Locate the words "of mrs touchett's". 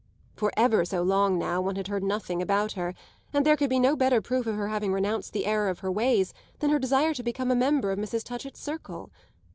7.91-8.59